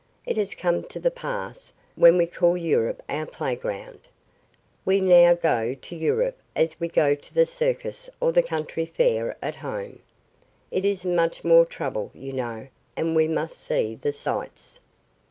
[0.25, 3.99] It has come to the pass when we call Europe our playground.
[4.83, 9.37] We now go to Europe as we go to the circus or the county fair
[9.43, 9.99] at home.
[10.71, 12.67] It isn't much more trouble, you know,
[12.97, 14.79] and we must see the sights."